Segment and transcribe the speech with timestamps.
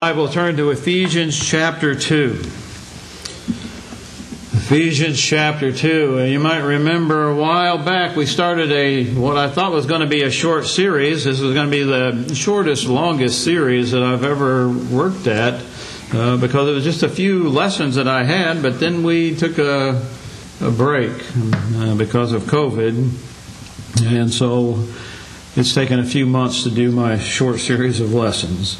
[0.00, 2.30] I will turn to Ephesians chapter 2.
[4.54, 6.24] Ephesians chapter 2.
[6.24, 10.06] You might remember a while back we started a what I thought was going to
[10.06, 11.24] be a short series.
[11.24, 15.60] This was going to be the shortest, longest series that I've ever worked at
[16.14, 19.58] uh, because it was just a few lessons that I had, but then we took
[19.58, 20.00] a,
[20.60, 21.10] a break
[21.74, 24.06] uh, because of COVID.
[24.06, 24.86] And so
[25.56, 28.78] it's taken a few months to do my short series of lessons.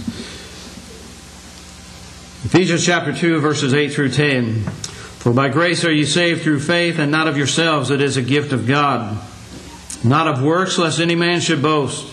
[2.44, 4.62] Ephesians chapter 2, verses 8 through 10.
[4.62, 8.22] For by grace are you saved through faith, and not of yourselves, it is a
[8.22, 9.20] gift of God.
[10.04, 12.06] Not of works, lest any man should boast.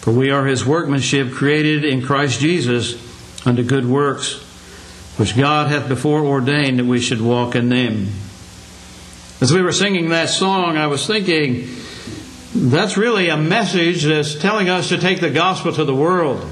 [0.00, 4.42] For we are his workmanship, created in Christ Jesus unto good works,
[5.18, 8.08] which God hath before ordained that we should walk in them.
[9.40, 11.68] As we were singing that song, I was thinking,
[12.56, 16.44] that's really a message that's telling us to take the gospel to the world.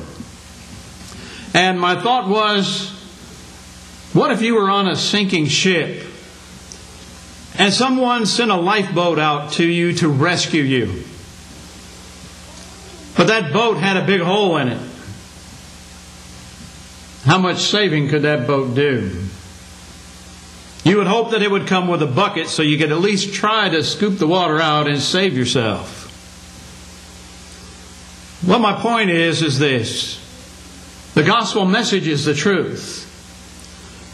[1.53, 2.92] And my thought was,
[4.13, 6.07] what if you were on a sinking ship
[7.59, 11.05] and someone sent a lifeboat out to you to rescue you?
[13.17, 14.81] But that boat had a big hole in it.
[17.25, 19.25] How much saving could that boat do?
[20.85, 23.33] You would hope that it would come with a bucket so you could at least
[23.33, 26.01] try to scoop the water out and save yourself.
[28.45, 30.19] What my point is, is this.
[31.15, 33.09] The gospel message is the truth.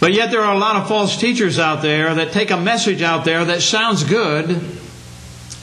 [0.00, 3.02] But yet there are a lot of false teachers out there that take a message
[3.02, 4.50] out there that sounds good.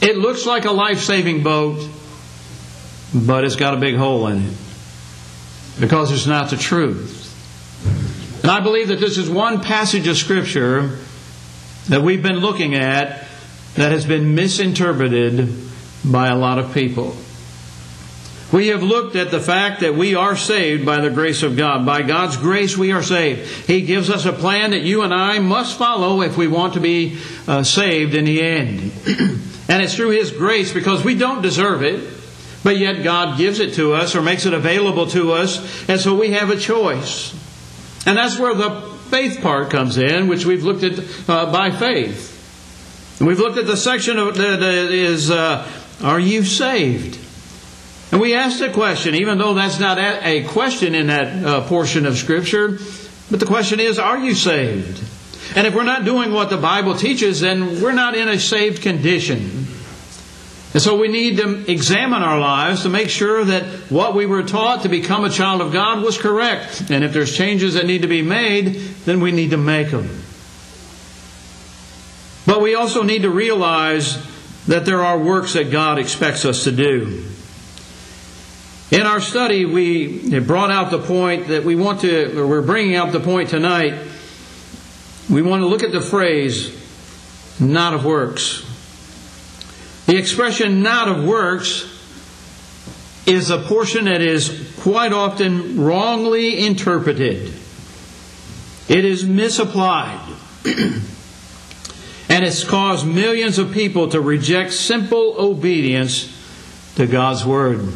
[0.02, 1.88] It looks like a life-saving boat,
[3.14, 4.52] but it's got a big hole in it.
[5.80, 7.22] Because it's not the truth.
[8.42, 10.98] And I believe that this is one passage of Scripture
[11.88, 13.26] that we've been looking at
[13.74, 15.52] that has been misinterpreted
[16.04, 17.16] by a lot of people.
[18.56, 21.84] We have looked at the fact that we are saved by the grace of God.
[21.84, 23.46] By God's grace, we are saved.
[23.66, 26.80] He gives us a plan that you and I must follow if we want to
[26.80, 28.92] be uh, saved in the end.
[29.68, 32.08] and it's through His grace because we don't deserve it,
[32.64, 36.18] but yet God gives it to us or makes it available to us, and so
[36.18, 37.34] we have a choice.
[38.06, 38.80] And that's where the
[39.10, 43.18] faith part comes in, which we've looked at uh, by faith.
[43.20, 45.70] We've looked at the section that is, uh,
[46.02, 47.25] Are you saved?
[48.16, 52.06] And we asked the question, even though that's not a question in that uh, portion
[52.06, 52.78] of Scripture,
[53.30, 55.04] but the question is, are you saved?
[55.54, 58.80] And if we're not doing what the Bible teaches, then we're not in a saved
[58.80, 59.66] condition.
[60.72, 64.44] And so we need to examine our lives to make sure that what we were
[64.44, 66.88] taught to become a child of God was correct.
[66.88, 70.08] And if there's changes that need to be made, then we need to make them.
[72.46, 74.16] But we also need to realize
[74.68, 77.26] that there are works that God expects us to do.
[78.90, 82.94] In our study, we brought out the point that we want to, or we're bringing
[82.94, 83.94] out the point tonight.
[85.28, 86.70] We want to look at the phrase,
[87.58, 88.64] not of works.
[90.06, 91.92] The expression not of works
[93.26, 97.52] is a portion that is quite often wrongly interpreted.
[98.88, 100.20] It is misapplied.
[100.64, 106.32] and it's caused millions of people to reject simple obedience
[106.94, 107.92] to God's Word.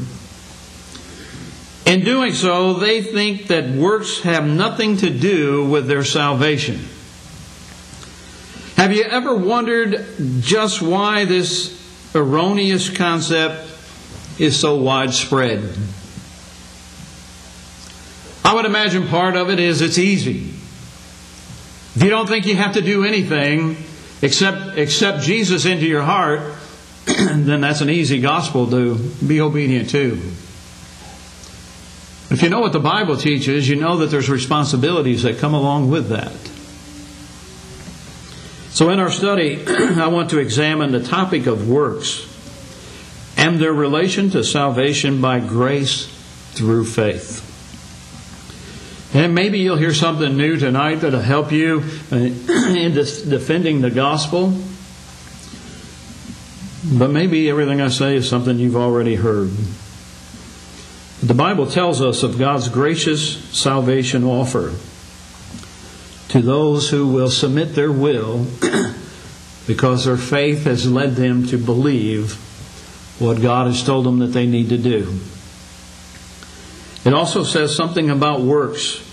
[1.91, 6.77] In doing so, they think that works have nothing to do with their salvation.
[8.77, 10.06] Have you ever wondered
[10.39, 13.69] just why this erroneous concept
[14.39, 15.69] is so widespread?
[18.45, 20.51] I would imagine part of it is it's easy.
[21.97, 23.77] If you don't think you have to do anything
[24.22, 26.55] except accept Jesus into your heart,
[27.07, 28.95] then that's an easy gospel to
[29.27, 30.21] be obedient to.
[32.30, 35.91] If you know what the Bible teaches, you know that there's responsibilities that come along
[35.91, 36.32] with that.
[38.72, 42.26] So, in our study, I want to examine the topic of works
[43.36, 46.06] and their relation to salvation by grace
[46.52, 47.46] through faith.
[49.12, 54.56] And maybe you'll hear something new tonight that'll help you uh, in defending the gospel.
[56.97, 59.50] But maybe everything I say is something you've already heard.
[61.22, 64.75] The Bible tells us of God's gracious salvation offer
[66.31, 68.47] to those who will submit their will
[69.67, 72.34] because their faith has led them to believe
[73.21, 75.19] what God has told them that they need to do.
[77.05, 79.07] It also says something about works.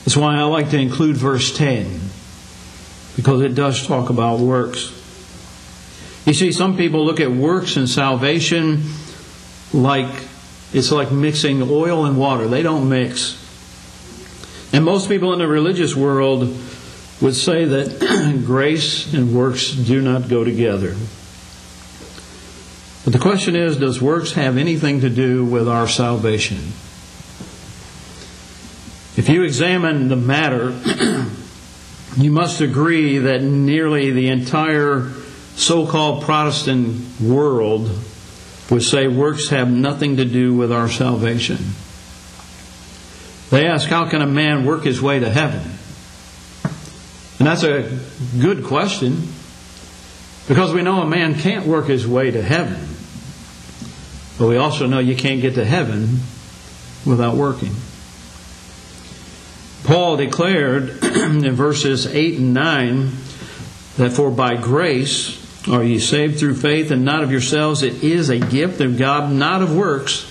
[0.00, 2.00] That's why I like to include verse 10,
[3.14, 4.90] because it does talk about works.
[6.26, 8.82] You see, some people look at works and salvation
[9.72, 10.29] like
[10.72, 12.46] it's like mixing oil and water.
[12.46, 13.36] They don't mix.
[14.72, 16.42] And most people in the religious world
[17.20, 20.96] would say that grace and works do not go together.
[23.04, 26.58] But the question is does works have anything to do with our salvation?
[29.16, 30.70] If you examine the matter,
[32.16, 35.10] you must agree that nearly the entire
[35.56, 37.90] so called Protestant world
[38.70, 41.58] would say works have nothing to do with our salvation.
[43.50, 45.62] They ask, How can a man work his way to heaven?
[47.38, 47.98] And that's a
[48.40, 49.28] good question
[50.46, 52.88] because we know a man can't work his way to heaven.
[54.38, 56.20] But we also know you can't get to heaven
[57.06, 57.74] without working.
[59.84, 63.10] Paul declared in verses 8 and 9
[63.96, 67.82] that for by grace are ye saved through faith and not of yourselves.
[67.82, 70.26] It is a gift of God, not of works,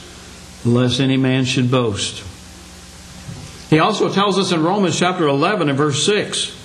[0.65, 2.23] lest any man should boast.
[3.69, 6.55] He also tells us in Romans chapter 11 and verse 6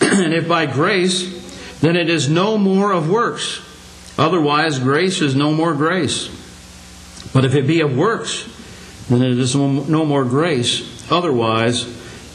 [0.00, 3.60] And if by grace, then it is no more of works.
[4.16, 6.28] Otherwise, grace is no more grace.
[7.32, 8.48] But if it be of works,
[9.08, 11.10] then it is no more grace.
[11.10, 11.84] Otherwise,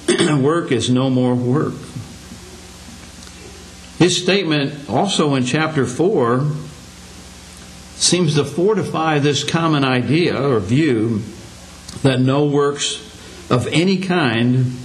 [0.39, 1.73] work is no more work.
[3.99, 6.49] His statement also in chapter 4
[7.95, 11.21] seems to fortify this common idea or view
[12.01, 13.05] that no works
[13.51, 14.77] of any kind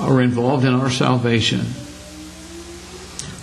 [0.00, 1.60] are involved in our salvation.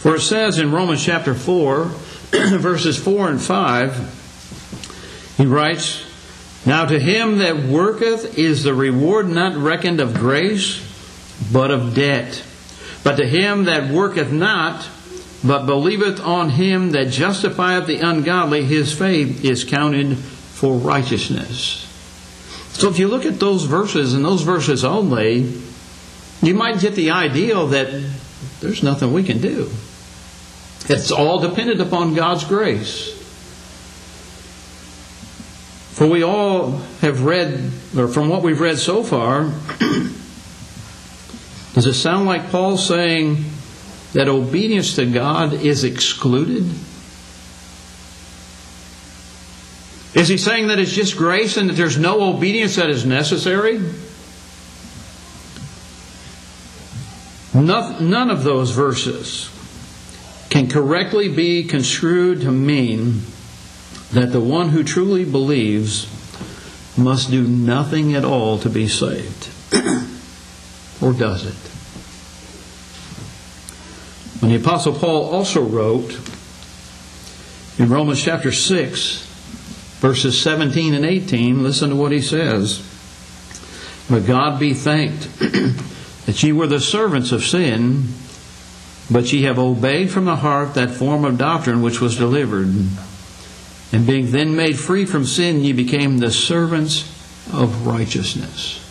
[0.02, 1.86] For it says in Romans chapter 4,
[2.58, 6.04] verses 4 and 5, he writes,
[6.66, 10.82] Now to him that worketh is the reward not reckoned of grace,
[11.54, 12.44] but of debt.
[13.06, 14.86] But to him that worketh not,
[15.44, 21.82] but believeth on him that justifieth the ungodly, his faith is counted for righteousness.
[22.74, 25.52] So if you look at those verses and those verses only,
[26.42, 28.12] you might get the idea that
[28.62, 29.70] there's nothing we can do.
[30.90, 33.12] It's all dependent upon God's grace.
[35.94, 39.44] For we all have read, or from what we've read so far,
[41.74, 43.46] does it sound like Paul saying
[44.14, 46.70] that obedience to God is excluded?
[50.16, 53.82] Is he saying that it's just grace and that there's no obedience that is necessary?
[57.54, 59.50] None of those verses
[60.50, 63.22] can correctly be construed to mean
[64.12, 66.08] that the one who truly believes
[66.96, 69.50] must do nothing at all to be saved.
[71.02, 71.56] or does it?
[74.44, 76.20] When the Apostle Paul also wrote
[77.80, 79.26] in Romans chapter 6,
[80.02, 82.86] verses 17 and 18, listen to what he says.
[84.10, 88.10] But God be thanked that ye were the servants of sin,
[89.10, 92.68] but ye have obeyed from the heart that form of doctrine which was delivered.
[93.94, 97.04] And being then made free from sin, ye became the servants
[97.54, 98.82] of righteousness.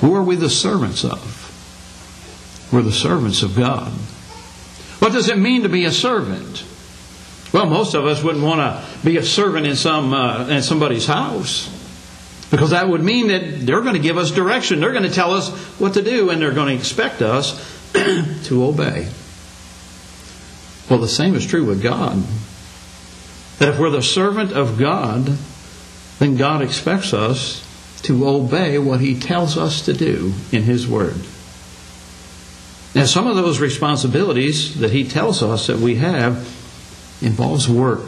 [0.00, 1.47] Who are we the servants of?
[2.72, 3.92] We're the servants of God.
[4.98, 6.64] What does it mean to be a servant?
[7.52, 11.06] Well, most of us wouldn't want to be a servant in some uh, in somebody's
[11.06, 11.74] house
[12.50, 14.80] because that would mean that they're going to give us direction.
[14.80, 17.52] They're going to tell us what to do, and they're going to expect us
[17.92, 19.08] to obey.
[20.90, 22.22] Well, the same is true with God.
[23.58, 25.36] That if we're the servant of God,
[26.18, 27.64] then God expects us
[28.02, 31.16] to obey what He tells us to do in His Word.
[32.98, 36.38] Now, some of those responsibilities that He tells us that we have
[37.22, 38.04] involves work.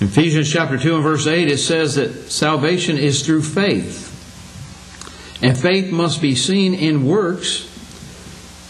[0.00, 4.06] In Ephesians chapter 2 and verse 8, it says that salvation is through faith.
[5.42, 7.62] And faith must be seen in works.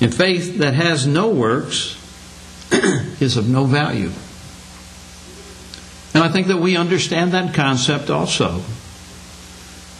[0.00, 1.99] And faith that has no works
[3.20, 4.11] is of no value.
[6.14, 8.62] And I think that we understand that concept also.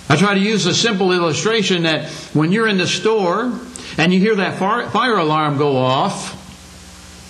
[0.09, 3.53] I try to use a simple illustration that when you're in the store
[3.99, 6.35] and you hear that fire alarm go off,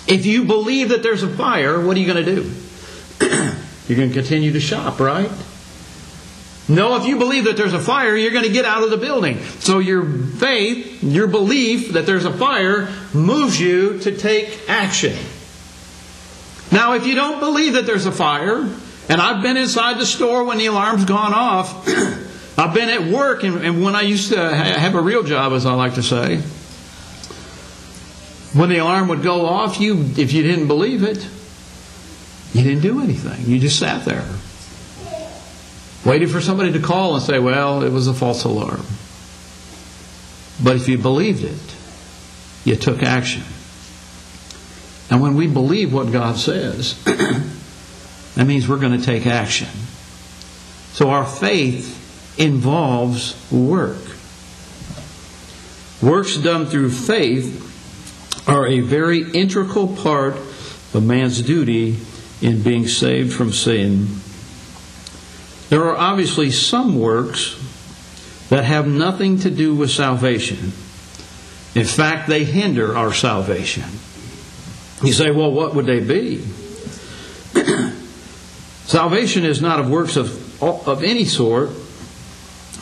[0.08, 2.52] if you believe that there's a fire, what are you going to do?
[3.88, 5.30] you're going to continue to shop, right?
[6.68, 8.98] No, if you believe that there's a fire, you're going to get out of the
[8.98, 9.38] building.
[9.60, 15.16] So your faith, your belief that there's a fire, moves you to take action.
[16.70, 18.68] Now, if you don't believe that there's a fire,
[19.08, 21.88] and I've been inside the store when the alarm's gone off,
[22.58, 25.64] I've been at work, and, and when I used to have a real job, as
[25.64, 26.38] I like to say,
[28.52, 31.24] when the alarm would go off, you if you didn't believe it,
[32.52, 33.46] you didn't do anything.
[33.46, 34.26] You just sat there.
[36.04, 38.84] waiting for somebody to call and say, well, it was a false alarm.
[40.60, 41.76] But if you believed it,
[42.64, 43.44] you took action.
[45.10, 49.68] And when we believe what God says, that means we're going to take action.
[50.94, 51.97] So our faith
[52.38, 53.98] involves work.
[56.00, 57.64] Works done through faith
[58.48, 60.36] are a very integral part
[60.94, 61.98] of man's duty
[62.40, 64.06] in being saved from sin.
[65.68, 67.56] There are obviously some works
[68.48, 70.72] that have nothing to do with salvation.
[71.74, 73.84] In fact, they hinder our salvation.
[75.02, 76.38] You say, well, what would they be?
[78.86, 81.70] salvation is not of works of, of any sort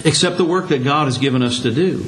[0.06, 2.06] except the work that God has given us to do.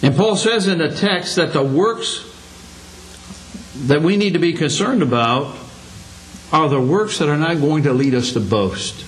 [0.00, 2.24] And Paul says in the text that the works
[3.86, 5.56] that we need to be concerned about
[6.52, 9.00] are the works that are not going to lead us to boast.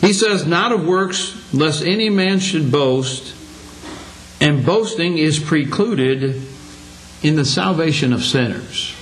[0.00, 3.34] He says, Not of works, lest any man should boast,
[4.40, 6.40] and boasting is precluded
[7.22, 8.94] in the salvation of sinners.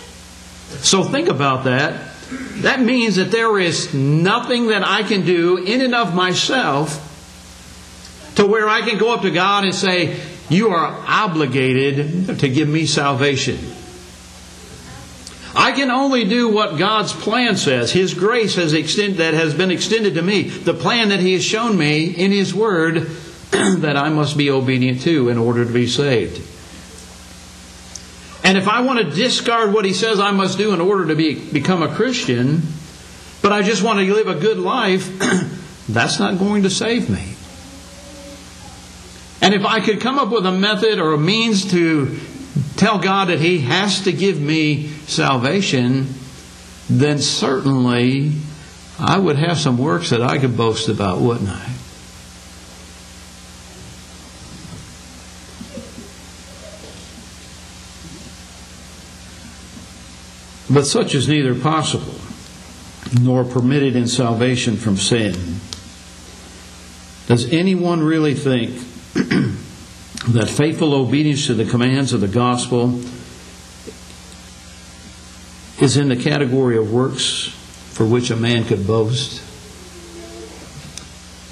[0.81, 2.10] So think about that.
[2.31, 7.07] That means that there is nothing that I can do in and of myself
[8.37, 12.69] to where I can go up to God and say, You are obligated to give
[12.69, 13.59] me salvation.
[15.55, 17.91] I can only do what God's plan says.
[17.91, 20.45] His grace has extend, that has been extended to me.
[20.45, 22.95] The plan that He has shown me in His Word
[23.51, 26.41] that I must be obedient to in order to be saved.
[28.50, 31.14] And if I want to discard what He says I must do in order to
[31.14, 32.62] be, become a Christian,
[33.42, 35.09] but I just want to live a good life,
[35.88, 37.37] that's not going to save me.
[39.40, 42.19] And if I could come up with a method or a means to
[42.76, 46.12] tell God that He has to give me salvation,
[46.88, 48.33] then certainly
[48.99, 51.73] I would have some works that I could boast about, wouldn't I?
[60.73, 62.15] But such is neither possible
[63.21, 65.35] nor permitted in salvation from sin.
[67.27, 68.71] Does anyone really think
[70.29, 73.00] that faithful obedience to the commands of the gospel
[75.83, 79.43] is in the category of works for which a man could boast.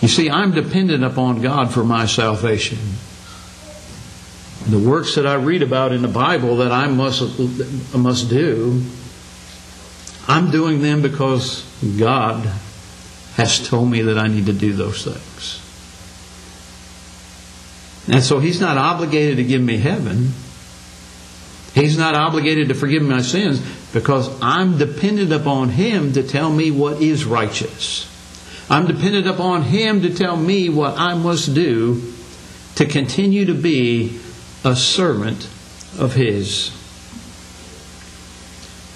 [0.03, 2.79] You see, I'm dependent upon God for my salvation.
[4.69, 7.39] The works that I read about in the Bible that I must,
[7.95, 8.83] must do,
[10.29, 11.65] I'm doing them because
[11.99, 12.45] God
[13.35, 15.65] has told me that I need to do those things.
[18.15, 20.33] And so He's not obligated to give me heaven.
[21.75, 23.61] He's not obligated to forgive my sins
[23.93, 28.07] because I'm dependent upon Him to tell me what is righteous.
[28.71, 32.13] I'm dependent upon Him to tell me what I must do
[32.75, 34.21] to continue to be
[34.65, 35.49] a servant
[35.99, 36.78] of His.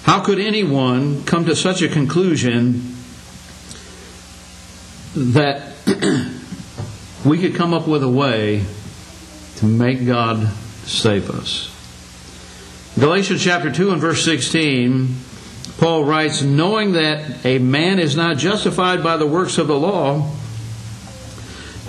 [0.03, 2.93] How could anyone come to such a conclusion
[5.15, 5.73] that
[7.25, 8.65] we could come up with a way
[9.57, 10.47] to make God
[10.85, 11.69] save us.
[12.99, 15.15] Galatians chapter 2 and verse 16,
[15.77, 20.31] Paul writes, Knowing that a man is not justified by the works of the law,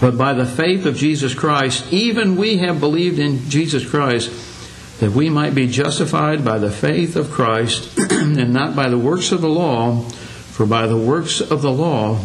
[0.00, 4.30] but by the faith of Jesus Christ, even we have believed in Jesus Christ,
[5.00, 9.32] that we might be justified by the faith of Christ, and not by the works
[9.32, 12.20] of the law, for by the works of the law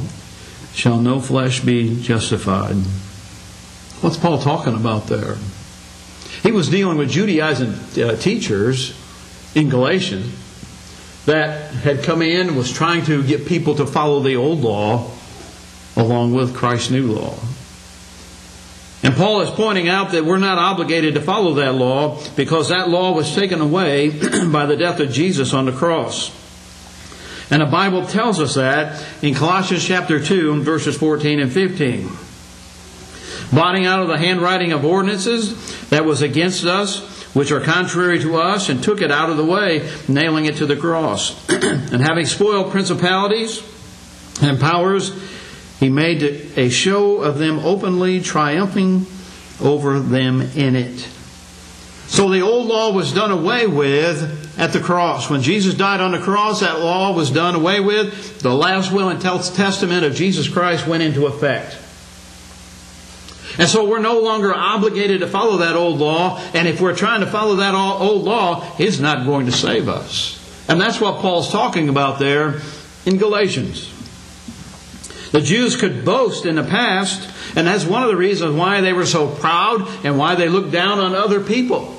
[0.74, 2.76] shall no flesh be justified.
[4.02, 5.36] What's Paul talking about there?
[6.44, 8.96] He was dealing with Judaizing uh, teachers
[9.56, 10.34] in Galatians
[11.26, 15.12] that had come in and was trying to get people to follow the old law
[15.96, 17.36] along with Christ's new law.
[19.02, 22.90] And Paul is pointing out that we're not obligated to follow that law because that
[22.90, 24.10] law was taken away
[24.52, 26.36] by the death of Jesus on the cross.
[27.52, 32.10] And the Bible tells us that in Colossians chapter 2 verses 14 and 15
[33.52, 38.38] blotting out of the handwriting of ordinances that was against us, which are contrary to
[38.38, 41.50] us, and took it out of the way, nailing it to the cross.
[41.50, 43.64] and having spoiled principalities
[44.42, 45.12] and powers,
[45.80, 49.06] he made a show of them openly, triumphing
[49.62, 51.08] over them in it.
[52.08, 55.30] So the old law was done away with at the cross.
[55.30, 58.40] When Jesus died on the cross, that law was done away with.
[58.40, 61.78] The last will and testament of Jesus Christ went into effect.
[63.58, 66.40] And so we're no longer obligated to follow that old law.
[66.54, 70.36] And if we're trying to follow that old law, it's not going to save us.
[70.68, 72.62] And that's what Paul's talking about there
[73.06, 73.94] in Galatians.
[75.32, 78.94] The Jews could boast in the past, and that's one of the reasons why they
[78.94, 81.96] were so proud and why they looked down on other people.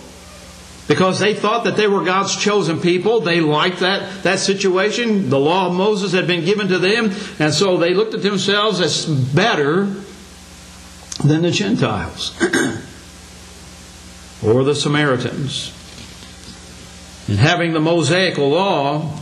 [0.88, 3.20] Because they thought that they were God's chosen people.
[3.20, 5.30] They liked that, that situation.
[5.30, 8.80] The law of Moses had been given to them, and so they looked at themselves
[8.80, 9.84] as better
[11.22, 12.36] than the Gentiles
[14.44, 15.76] or the Samaritans.
[17.28, 19.16] And having the Mosaical law,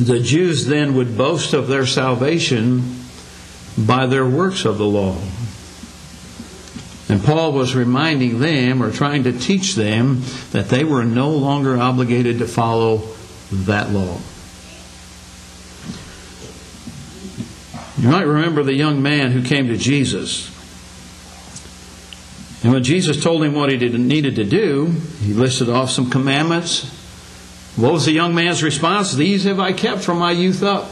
[0.00, 2.97] the Jews then would boast of their salvation
[3.86, 5.16] by their works of the law.
[7.08, 11.78] And Paul was reminding them or trying to teach them that they were no longer
[11.78, 13.02] obligated to follow
[13.50, 14.18] that law.
[17.98, 20.54] You might remember the young man who came to Jesus.
[22.62, 24.86] And when Jesus told him what he needed to do,
[25.22, 26.94] he listed off some commandments.
[27.76, 29.14] What was the young man's response?
[29.14, 30.90] These have I kept from my youth up.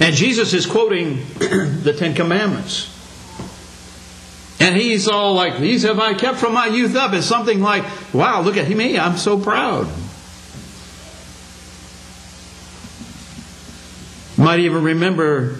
[0.00, 2.90] And Jesus is quoting the Ten Commandments.
[4.60, 7.12] And he's all like, These have I kept from my youth up.
[7.12, 9.88] It's something like, Wow, look at me, I'm so proud.
[14.36, 15.58] Might even remember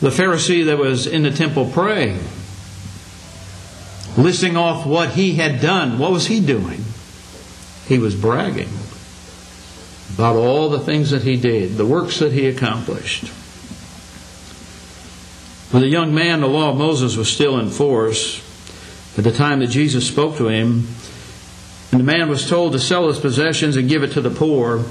[0.00, 2.20] the Pharisee that was in the temple praying,
[4.16, 5.98] listing off what he had done.
[5.98, 6.84] What was he doing?
[7.86, 8.70] He was bragging
[10.14, 13.32] about all the things that he did, the works that he accomplished.
[15.72, 18.42] For the young man, the law of Moses was still in force
[19.16, 20.86] at the time that Jesus spoke to him.
[21.90, 24.84] And the man was told to sell his possessions and give it to the poor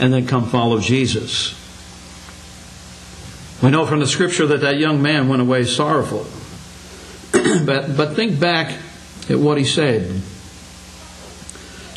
[0.00, 1.54] and then come follow Jesus.
[3.62, 6.26] We know from the scripture that that young man went away sorrowful.
[7.64, 8.76] but, but think back
[9.30, 10.20] at what he said.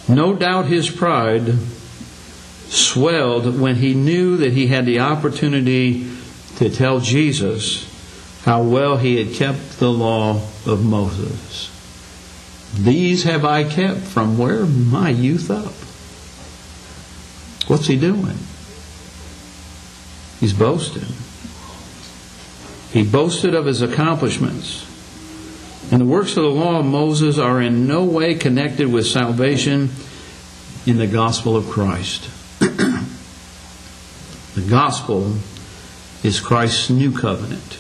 [0.08, 1.56] No doubt his pride
[2.68, 6.08] swelled when he knew that he had the opportunity
[6.58, 7.91] to tell Jesus
[8.44, 11.70] how well he had kept the law of Moses.
[12.74, 14.66] These have I kept from where?
[14.66, 15.74] My youth up.
[17.70, 18.38] What's he doing?
[20.40, 21.14] He's boasting.
[22.92, 24.88] He boasted of his accomplishments.
[25.92, 29.90] And the works of the law of Moses are in no way connected with salvation
[30.86, 32.30] in the gospel of Christ.
[32.60, 33.06] the
[34.70, 35.36] gospel
[36.24, 37.78] is Christ's new covenant.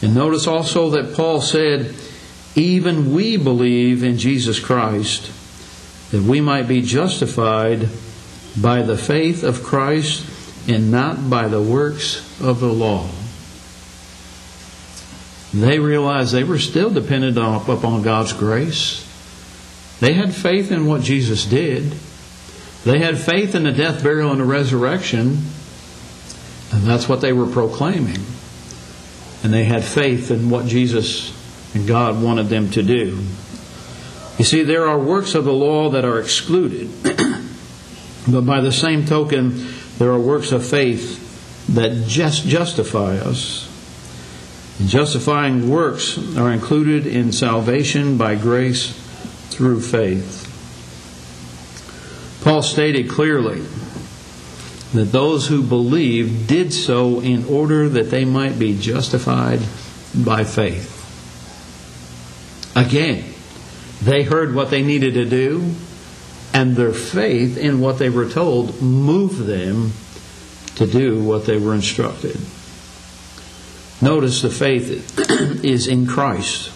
[0.00, 1.94] And notice also that Paul said,
[2.54, 5.30] Even we believe in Jesus Christ,
[6.12, 7.88] that we might be justified
[8.56, 10.24] by the faith of Christ
[10.68, 13.08] and not by the works of the law.
[15.52, 19.04] They realized they were still dependent upon God's grace.
[19.98, 21.92] They had faith in what Jesus did.
[22.84, 25.38] They had faith in the death, burial, and the resurrection.
[26.70, 28.20] And that's what they were proclaiming
[29.42, 31.34] and they had faith in what Jesus
[31.74, 33.22] and God wanted them to do.
[34.38, 36.90] You see, there are works of the law that are excluded,
[38.28, 39.66] but by the same token,
[39.98, 43.64] there are works of faith that just justify us.
[44.86, 48.92] Justifying works are included in salvation by grace
[49.50, 50.44] through faith.
[52.44, 53.64] Paul stated clearly
[54.92, 59.60] that those who believed did so in order that they might be justified
[60.14, 60.94] by faith.
[62.74, 63.34] Again,
[64.02, 65.74] they heard what they needed to do,
[66.54, 69.92] and their faith in what they were told moved them
[70.76, 72.38] to do what they were instructed.
[74.00, 75.18] Notice the faith
[75.64, 76.72] is in Christ.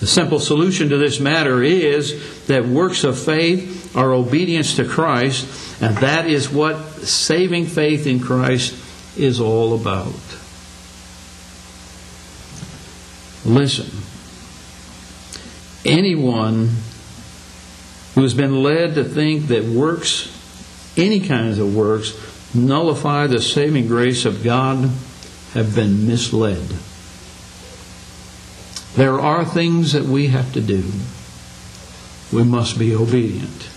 [0.00, 5.67] The simple solution to this matter is that works of faith are obedience to Christ
[5.80, 8.74] and that is what saving faith in Christ
[9.16, 10.14] is all about.
[13.44, 13.90] Listen,
[15.84, 16.70] anyone
[18.14, 20.34] who has been led to think that works,
[20.96, 22.12] any kinds of works,
[22.54, 24.90] nullify the saving grace of God
[25.54, 26.66] have been misled.
[28.96, 30.82] There are things that we have to do.
[32.32, 33.70] We must be obedient.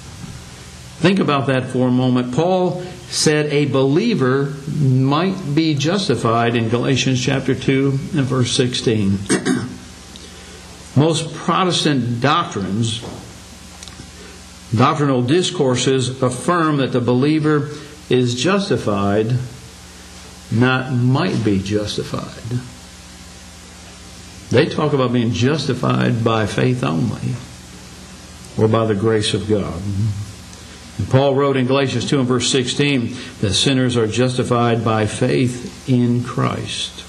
[1.02, 2.36] Think about that for a moment.
[2.36, 9.18] Paul said a believer might be justified in Galatians chapter 2 and verse 16.
[10.96, 13.02] Most Protestant doctrines,
[14.76, 17.72] doctrinal discourses affirm that the believer
[18.12, 19.34] is justified,
[20.52, 22.62] not might be justified.
[24.52, 27.34] They talk about being justified by faith only
[28.56, 29.82] or by the grace of God.
[30.98, 35.90] And Paul wrote in Galatians 2 and verse 16 that sinners are justified by faith
[35.90, 37.06] in Christ.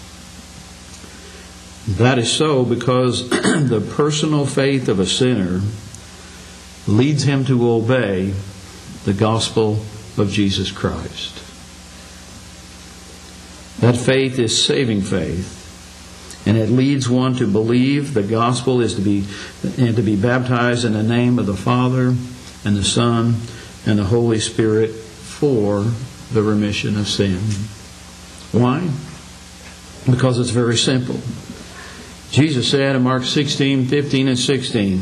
[1.99, 5.61] That is so because the personal faith of a sinner
[6.87, 8.35] leads him to obey
[9.05, 9.85] the gospel
[10.17, 11.37] of Jesus Christ.
[13.81, 15.59] That faith is saving faith.
[16.47, 19.25] And it leads one to believe the gospel is to be
[19.79, 22.15] and to be baptized in the name of the Father
[22.65, 23.37] and the Son
[23.87, 25.85] and the Holy Spirit for
[26.33, 27.39] the remission of sin.
[28.53, 28.89] Why?
[30.11, 31.21] Because it's very simple.
[32.31, 35.01] Jesus said in Mark 16, 15, and 16,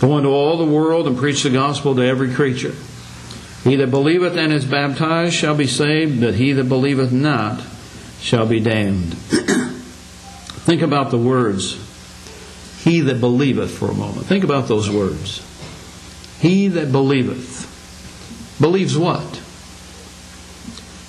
[0.00, 2.74] Go into all the world and preach the gospel to every creature.
[3.64, 7.60] He that believeth and is baptized shall be saved, but he that believeth not
[8.20, 9.14] shall be damned.
[9.14, 11.74] Think about the words,
[12.84, 14.26] he that believeth, for a moment.
[14.26, 15.44] Think about those words.
[16.40, 17.67] He that believeth.
[18.60, 19.42] Believes what?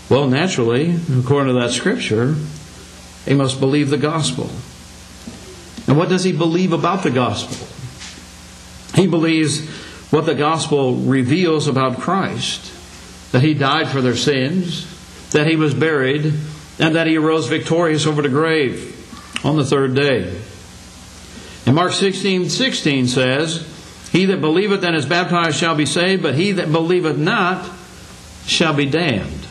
[0.10, 2.36] Well, naturally, according to that scripture,
[3.26, 4.50] he must believe the gospel.
[5.88, 7.68] And what does he believe about the gospel?
[9.00, 9.68] He believes
[10.12, 12.74] what the gospel reveals about Christ
[13.32, 14.88] that he died for their sins,
[15.32, 16.34] that he was buried,
[16.80, 18.96] and that he arose victorious over the grave
[19.46, 20.42] on the third day.
[21.66, 23.69] And Mark 16 16 says,
[24.12, 27.70] He that believeth and is baptized shall be saved, but he that believeth not
[28.46, 29.46] shall be damned.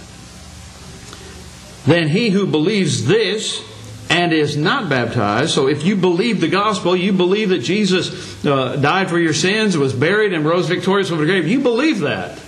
[1.86, 3.62] Then he who believes this
[4.10, 5.52] and is not baptized.
[5.52, 9.76] So if you believe the gospel, you believe that Jesus uh, died for your sins,
[9.76, 12.38] was buried, and rose victorious over the grave, you believe that.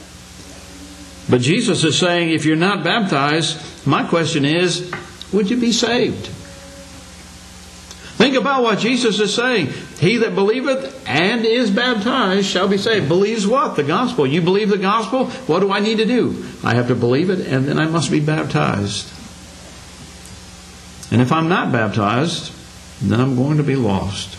[1.29, 4.90] But Jesus is saying, if you're not baptized, my question is,
[5.33, 6.29] would you be saved?
[8.21, 9.69] Think about what Jesus is saying.
[9.99, 13.09] He that believeth and is baptized shall be saved.
[13.09, 13.77] Believes what?
[13.77, 14.27] The gospel.
[14.27, 15.31] You believe the gospel?
[15.47, 16.45] What do I need to do?
[16.63, 19.11] I have to believe it and then I must be baptized.
[21.11, 22.53] And if I'm not baptized,
[23.01, 24.37] then I'm going to be lost.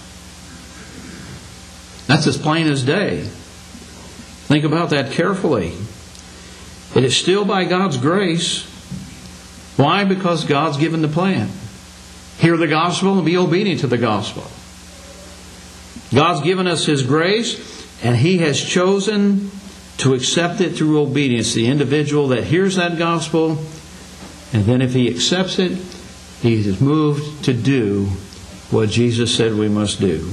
[2.06, 3.24] That's as plain as day.
[3.24, 5.74] Think about that carefully.
[6.94, 8.62] It is still by God's grace.
[9.76, 10.04] Why?
[10.04, 11.50] Because God's given the plan.
[12.42, 14.44] Hear the gospel and be obedient to the gospel.
[16.14, 19.52] God's given us His grace, and He has chosen
[19.98, 21.54] to accept it through obedience.
[21.54, 23.60] The individual that hears that gospel,
[24.52, 25.78] and then if he accepts it,
[26.42, 28.06] he is moved to do
[28.72, 30.32] what Jesus said we must do.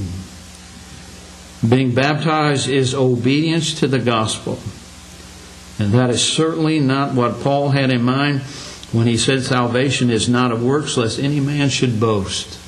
[1.67, 4.57] Being baptized is obedience to the gospel.
[5.77, 8.41] And that is certainly not what Paul had in mind
[8.91, 12.59] when he said salvation is not of works, lest any man should boast.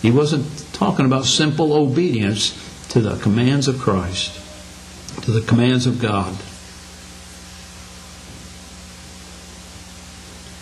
[0.00, 2.54] He wasn't talking about simple obedience
[2.90, 4.40] to the commands of Christ,
[5.24, 6.34] to the commands of God.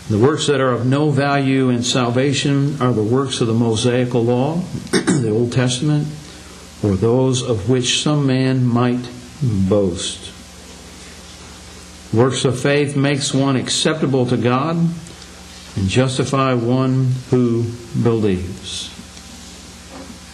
[0.09, 4.23] The works that are of no value in salvation are the works of the Mosaical
[4.23, 4.61] law,
[4.91, 6.07] the Old Testament,
[6.83, 9.09] or those of which some man might
[9.41, 10.34] boast.
[12.15, 17.63] Works of faith makes one acceptable to God and justify one who
[18.01, 18.89] believes.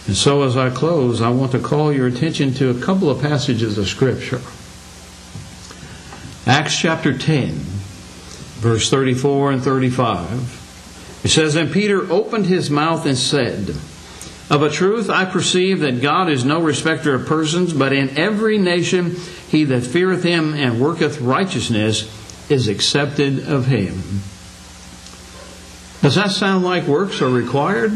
[0.06, 3.20] And so as I close, I want to call your attention to a couple of
[3.20, 4.40] passages of Scripture.
[6.46, 7.72] Acts chapter 10
[8.62, 11.20] verse 34 and 35.
[11.24, 13.70] It says, And Peter opened his mouth and said,
[14.48, 18.58] Of a truth I perceive that God is no respecter of persons, but in every
[18.58, 19.16] nation
[19.52, 22.10] he that feareth him and worketh righteousness
[22.50, 24.22] is accepted of him.
[26.00, 27.92] Does that sound like works are required?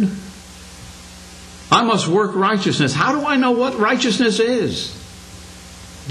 [1.72, 2.94] I must work righteousness.
[2.94, 4.94] How do I know what righteousness is?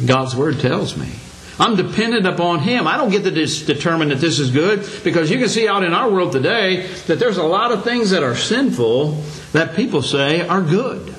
[0.05, 1.09] God's Word tells me.
[1.57, 2.85] I'm dependent upon Him.
[2.85, 5.93] I don't get to determine that this is good because you can see out in
[5.93, 10.45] our world today that there's a lot of things that are sinful that people say
[10.45, 11.15] are good.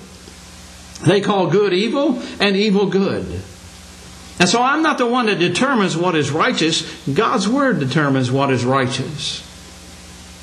[1.07, 3.41] They call good evil and evil good.
[4.39, 6.83] And so I'm not the one that determines what is righteous.
[7.07, 9.43] God's Word determines what is righteous.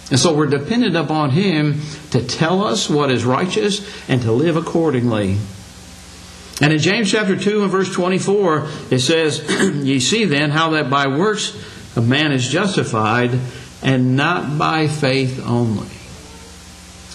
[0.10, 4.58] And so we're dependent upon Him to tell us what is righteous and to live
[4.58, 5.38] accordingly.
[6.62, 9.43] And in James chapter 2 and verse 24, it says,
[9.86, 11.56] Ye see then how that by works
[11.95, 13.39] a man is justified,
[13.84, 15.88] and not by faith only.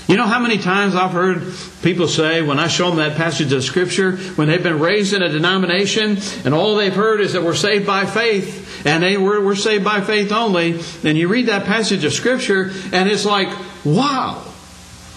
[0.08, 3.52] You know how many times I've heard people say, when I show them that passage
[3.52, 6.16] of Scripture, when they've been raised in a denomination,
[6.46, 9.84] and all they've heard is that we're saved by faith, and they were, we're saved
[9.84, 14.50] by faith only, and you read that passage of Scripture, and it's like, wow,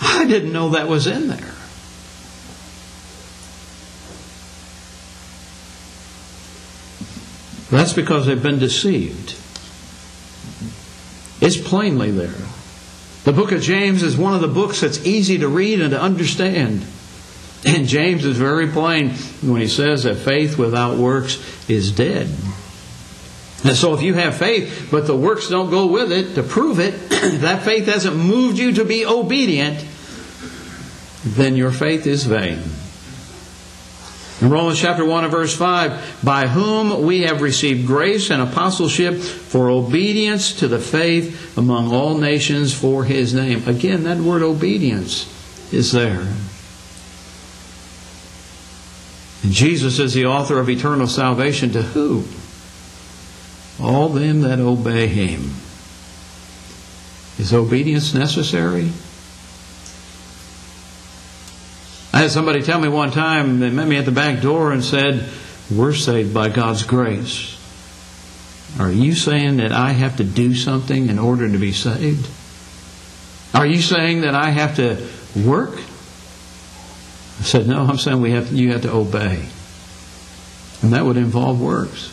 [0.02, 1.54] I didn't know that was in there.
[7.70, 9.38] That's because they've been deceived.
[11.40, 12.36] It's plainly there.
[13.24, 16.02] The book of James is one of the books that's easy to read and to
[16.02, 16.86] understand.
[17.66, 21.38] And James is very plain when he says that faith without works
[21.70, 22.28] is dead.
[23.64, 26.80] And so if you have faith, but the works don't go with it to prove
[26.80, 27.10] it,
[27.42, 29.86] that faith hasn't moved you to be obedient,
[31.24, 32.64] then your faith is vain.
[34.42, 39.20] In Romans chapter 1 and verse 5, by whom we have received grace and apostleship
[39.20, 43.68] for obedience to the faith among all nations for his name.
[43.68, 45.28] Again, that word obedience
[45.72, 46.22] is there.
[49.44, 52.24] And Jesus is the author of eternal salvation to who?
[53.80, 55.52] All them that obey him.
[57.38, 58.92] Is obedience necessary?
[62.22, 65.28] Had somebody tell me one time, they met me at the back door and said,
[65.76, 67.58] We're saved by God's grace.
[68.80, 72.30] Are you saying that I have to do something in order to be saved?
[73.56, 75.04] Are you saying that I have to
[75.36, 75.74] work?
[75.74, 79.44] I said, No, I'm saying we have, you have to obey.
[80.84, 82.10] And that would involve works.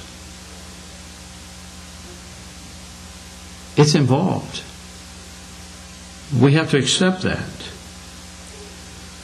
[3.77, 4.63] It's involved.
[6.43, 7.69] We have to accept that.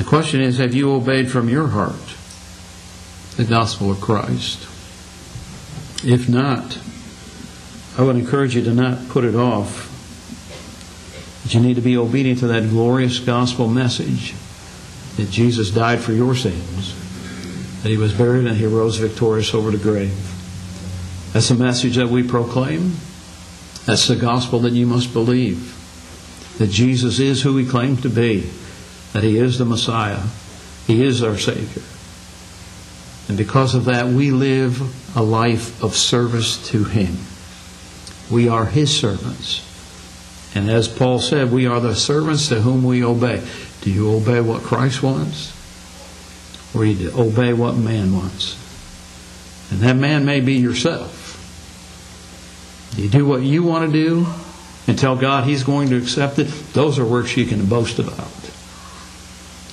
[0.05, 2.15] The question is have you obeyed from your heart
[3.39, 4.65] the gospel of Christ?
[6.05, 6.79] If not,
[7.97, 9.89] I would encourage you to not put it off.
[11.43, 14.35] But you need to be obedient to that glorious gospel message
[15.17, 16.95] that Jesus died for your sins,
[17.83, 20.13] that he was buried and he rose victorious over the grave.
[21.33, 22.97] That's the message that we proclaim.
[23.87, 25.75] That's the gospel that you must believe.
[26.59, 28.51] That Jesus is who he claimed to be
[29.15, 30.21] that He is the Messiah.
[30.87, 31.83] He is our Savior.
[33.29, 37.17] And because of that, we live a life of service to Him.
[38.31, 39.63] We are His servants.
[40.55, 43.43] And as Paul said, we are the servants to whom we obey.
[43.81, 45.53] Do you obey what Christ wants?
[46.75, 48.61] Or do you obey what man wants?
[49.71, 51.23] And that man may be yourself.
[52.97, 54.27] Do you do what you want to do
[54.87, 56.49] and tell God He's going to accept it?
[56.73, 58.44] Those are works you can boast about.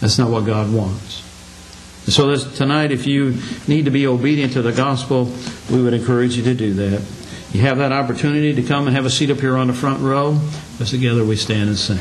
[0.01, 1.23] That's not what God wants.
[2.07, 3.37] So tonight, if you
[3.67, 5.31] need to be obedient to the gospel,
[5.71, 7.01] we would encourage you to do that.
[7.53, 10.01] You have that opportunity to come and have a seat up here on the front
[10.01, 10.39] row.
[10.79, 11.99] As together we stand and sing.